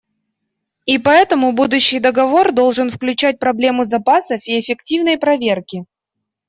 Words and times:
И 0.87 0.97
поэтому 0.97 1.51
будущий 1.51 1.99
договор 1.99 2.53
должен 2.53 2.89
включать 2.89 3.37
проблему 3.37 3.83
запасов 3.83 4.41
и 4.45 4.59
эффективной 4.59 5.19
проверки. 5.19 5.85